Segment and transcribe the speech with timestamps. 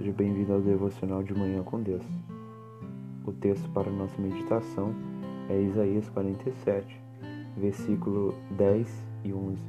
[0.00, 2.02] Seja bem-vindo ao Devocional de Manhã com Deus.
[3.26, 4.94] O texto para nossa meditação
[5.46, 6.98] é Isaías 47,
[7.54, 9.62] versículo 10 e 11.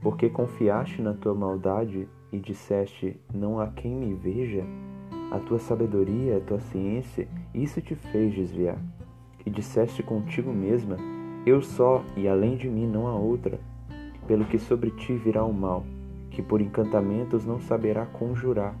[0.00, 4.64] Porque confiaste na tua maldade e disseste: Não há quem me veja,
[5.30, 8.78] a tua sabedoria, a tua ciência, isso te fez desviar.
[9.46, 10.96] E disseste contigo mesma:
[11.46, 13.60] Eu só, e além de mim não há outra,
[14.26, 15.86] pelo que sobre ti virá o mal,
[16.32, 18.74] que por encantamentos não saberá conjurar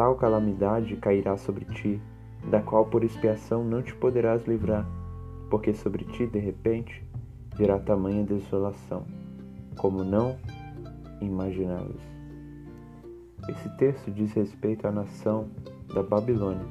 [0.00, 2.00] tal calamidade cairá sobre ti,
[2.50, 4.88] da qual por expiação não te poderás livrar,
[5.50, 7.06] porque sobre ti, de repente,
[7.54, 9.04] virá tamanha desolação,
[9.76, 10.38] como não
[11.20, 12.00] imaginavas.
[13.46, 15.48] Esse texto diz respeito à nação
[15.92, 16.64] da Babilônia.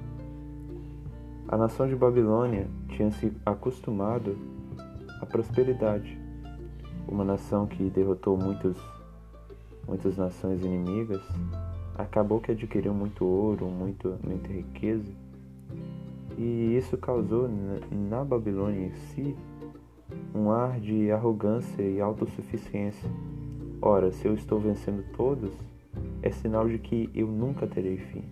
[1.49, 4.35] A nação de Babilônia tinha se acostumado
[5.21, 6.19] à prosperidade,
[7.07, 8.75] uma nação que derrotou muitos,
[9.87, 11.21] muitas nações inimigas
[11.99, 15.11] acabou que adquiriu muito ouro, muito, muita riqueza,
[16.37, 17.49] e isso causou
[17.91, 19.35] na Babilônia em si
[20.33, 23.09] um ar de arrogância e autossuficiência.
[23.81, 25.51] Ora, se eu estou vencendo todos,
[26.21, 28.23] é sinal de que eu nunca terei fim.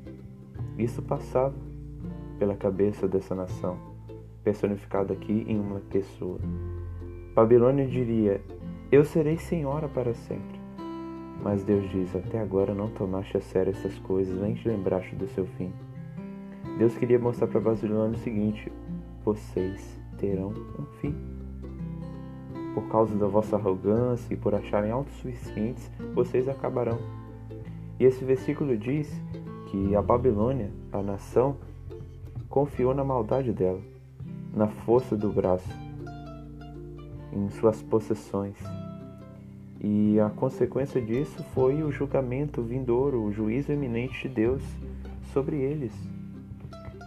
[0.78, 1.54] Isso passava
[2.40, 3.78] pela cabeça dessa nação,
[4.44, 6.40] personificada aqui em uma pessoa.
[7.36, 8.42] Babilônia diria:
[8.90, 10.67] Eu serei senhora para sempre.
[11.44, 15.28] Mas Deus diz: Até agora não tomaste a sério essas coisas, nem te lembraste do
[15.28, 15.72] seu fim.
[16.78, 18.72] Deus queria mostrar para Babilônia o seguinte:
[19.24, 20.50] Vocês terão
[20.80, 21.16] um fim.
[22.74, 27.00] Por causa da vossa arrogância e por acharem autossuficientes, vocês acabarão.
[28.00, 29.12] E esse versículo diz
[29.68, 31.58] que a Babilônia, a nação,
[32.48, 33.82] confiou na maldade dela,
[34.54, 35.70] na força do braço,
[37.34, 38.56] em suas possessões
[39.80, 44.64] e a consequência disso foi o julgamento vindouro, o juízo eminente de Deus
[45.34, 45.94] sobre eles.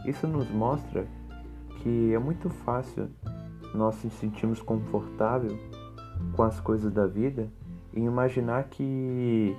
[0.07, 1.07] Isso nos mostra
[1.79, 3.09] que é muito fácil
[3.75, 5.59] nós nos sentirmos confortável
[6.37, 7.49] com as coisas da vida
[7.93, 9.57] e imaginar que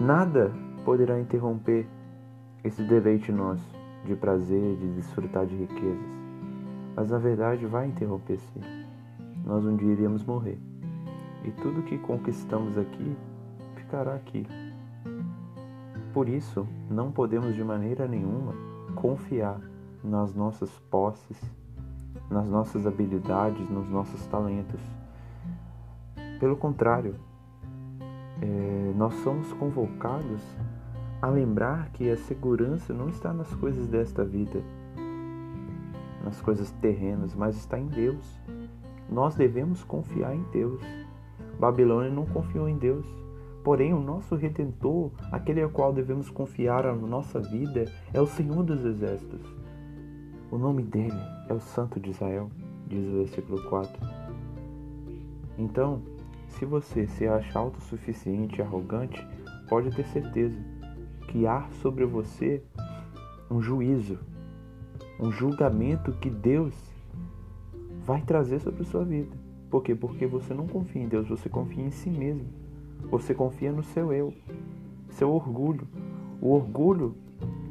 [0.00, 0.52] nada
[0.84, 1.86] poderá interromper
[2.62, 3.64] esse deleite nosso
[4.04, 6.18] de prazer, de desfrutar de riquezas.
[6.94, 8.60] Mas na verdade vai interromper sim.
[9.44, 10.58] Nós um dia iremos morrer
[11.44, 13.16] e tudo que conquistamos aqui
[13.76, 14.46] ficará aqui.
[16.12, 18.54] Por isso, não podemos de maneira nenhuma
[18.94, 19.60] confiar
[20.02, 21.38] nas nossas posses,
[22.30, 24.80] nas nossas habilidades, nos nossos talentos.
[26.40, 27.16] Pelo contrário,
[28.40, 30.42] é, nós somos convocados
[31.20, 34.62] a lembrar que a segurança não está nas coisas desta vida,
[36.24, 38.40] nas coisas terrenas, mas está em Deus.
[39.10, 40.80] Nós devemos confiar em Deus.
[41.58, 43.06] Babilônia não confiou em Deus.
[43.64, 48.62] Porém, o nosso redentor, aquele ao qual devemos confiar a nossa vida, é o Senhor
[48.62, 49.40] dos Exércitos.
[50.50, 52.50] O nome dele é o Santo de Israel,
[52.86, 53.92] diz o versículo 4.
[55.58, 56.00] Então,
[56.48, 59.26] se você se acha autossuficiente e arrogante,
[59.68, 60.58] pode ter certeza
[61.26, 62.62] que há sobre você
[63.50, 64.18] um juízo,
[65.20, 66.74] um julgamento que Deus
[68.04, 69.47] vai trazer sobre a sua vida.
[69.70, 69.94] Por quê?
[69.94, 72.46] Porque você não confia em Deus, você confia em si mesmo.
[73.10, 74.34] Você confia no seu eu,
[75.10, 75.86] seu orgulho.
[76.40, 77.14] O orgulho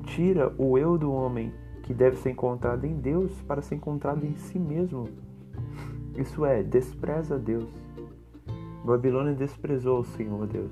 [0.03, 1.51] tira o eu do homem
[1.83, 5.07] que deve ser encontrado em Deus para ser encontrado em si mesmo.
[6.17, 7.69] Isso é, despreza Deus.
[8.83, 10.71] Babilônia desprezou o Senhor Deus.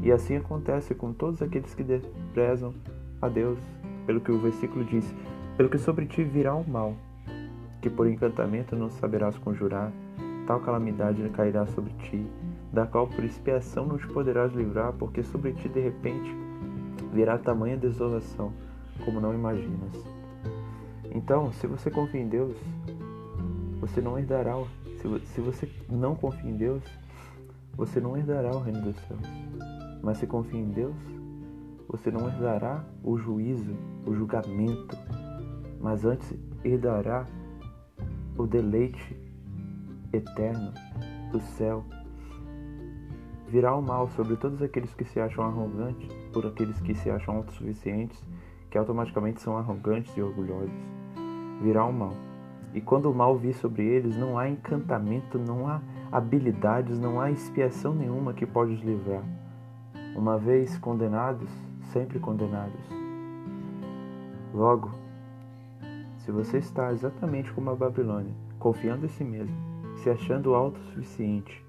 [0.00, 2.72] E assim acontece com todos aqueles que desprezam
[3.20, 3.58] a Deus,
[4.06, 5.14] pelo que o versículo diz:
[5.56, 6.94] pelo que sobre ti virá o mal,
[7.80, 9.92] que por encantamento não saberás conjurar,
[10.52, 12.26] tal calamidade cairá sobre ti,
[12.70, 16.30] da qual por expiação não te poderás livrar, porque sobre ti de repente
[17.10, 18.52] virá tamanha desolação,
[19.02, 19.92] como não imaginas.
[21.10, 22.54] Então, se você confia em Deus,
[23.80, 24.52] você não herdará.
[25.24, 26.82] Se você não confia em Deus,
[27.74, 29.20] você não herdará o reino dos céus.
[30.02, 30.94] Mas se confia em Deus,
[31.88, 33.74] você não herdará o juízo,
[34.06, 34.98] o julgamento,
[35.80, 37.24] mas antes herdará
[38.36, 39.31] o deleite
[40.12, 40.72] eterno
[41.30, 41.84] do céu.
[43.48, 47.36] Virá o mal sobre todos aqueles que se acham arrogantes, por aqueles que se acham
[47.36, 48.18] autossuficientes,
[48.70, 50.70] que automaticamente são arrogantes e orgulhosos.
[51.60, 52.14] Virá o mal.
[52.74, 57.30] E quando o mal vir sobre eles, não há encantamento, não há habilidades, não há
[57.30, 59.22] expiação nenhuma que pode os livrar.
[60.16, 61.50] Uma vez condenados,
[61.92, 62.80] sempre condenados.
[64.54, 64.90] Logo,
[66.18, 69.71] se você está exatamente como a Babilônia, confiando em si mesmo,
[70.02, 71.64] se achando autossuficiente,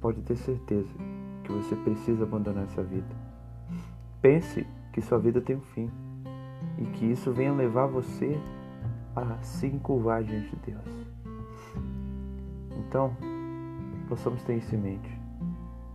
[0.00, 0.88] pode ter certeza
[1.42, 3.24] que você precisa abandonar essa vida.
[4.22, 5.90] pense que sua vida tem um fim
[6.78, 8.40] e que isso venha levar você
[9.16, 11.06] a se encurvar diante de Deus.
[12.78, 13.14] Então,
[14.08, 15.20] possamos ter isso em mente.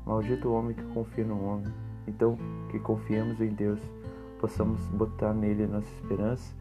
[0.05, 1.73] Maldito o homem que confia no homem.
[2.07, 2.37] Então,
[2.69, 3.79] que confiemos em Deus,
[4.39, 6.53] possamos botar nele a nossa esperança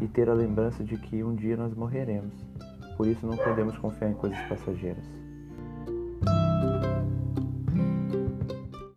[0.00, 2.34] e ter a lembrança de que um dia nós morreremos.
[2.96, 5.25] Por isso não podemos confiar em coisas passageiras.